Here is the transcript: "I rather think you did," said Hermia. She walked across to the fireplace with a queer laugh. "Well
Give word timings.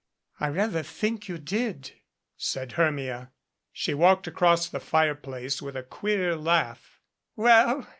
"I 0.39 0.47
rather 0.47 0.81
think 0.81 1.29
you 1.29 1.37
did," 1.37 1.91
said 2.35 2.71
Hermia. 2.71 3.29
She 3.71 3.93
walked 3.93 4.25
across 4.25 4.65
to 4.65 4.71
the 4.71 4.79
fireplace 4.79 5.61
with 5.61 5.77
a 5.77 5.83
queer 5.83 6.35
laugh. 6.35 6.99
"Well 7.35 7.87